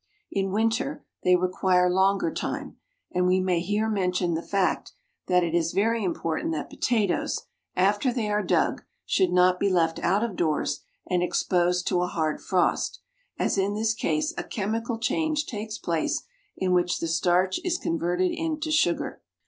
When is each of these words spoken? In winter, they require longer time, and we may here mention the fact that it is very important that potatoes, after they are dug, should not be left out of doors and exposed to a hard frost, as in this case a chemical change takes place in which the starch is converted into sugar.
In 0.31 0.49
winter, 0.49 1.05
they 1.23 1.35
require 1.35 1.87
longer 1.87 2.33
time, 2.33 2.77
and 3.11 3.27
we 3.27 3.39
may 3.39 3.59
here 3.59 3.87
mention 3.87 4.33
the 4.33 4.41
fact 4.41 4.93
that 5.27 5.43
it 5.43 5.53
is 5.53 5.73
very 5.73 6.03
important 6.03 6.51
that 6.53 6.71
potatoes, 6.71 7.43
after 7.75 8.11
they 8.11 8.27
are 8.27 8.41
dug, 8.41 8.81
should 9.05 9.29
not 9.31 9.59
be 9.59 9.69
left 9.69 9.99
out 9.99 10.23
of 10.23 10.35
doors 10.35 10.81
and 11.07 11.21
exposed 11.21 11.85
to 11.89 12.01
a 12.01 12.07
hard 12.07 12.41
frost, 12.41 12.99
as 13.37 13.59
in 13.59 13.75
this 13.75 13.93
case 13.93 14.33
a 14.39 14.43
chemical 14.43 14.97
change 14.97 15.45
takes 15.45 15.77
place 15.77 16.23
in 16.57 16.71
which 16.73 16.97
the 16.99 17.07
starch 17.07 17.59
is 17.63 17.77
converted 17.77 18.31
into 18.31 18.71
sugar. 18.71 19.21